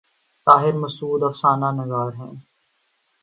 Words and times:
طاہر 0.47 0.73
مسعود 0.73 1.23
افسانہ 1.23 1.69
نگار 1.81 2.11
ہیں۔ 2.19 2.33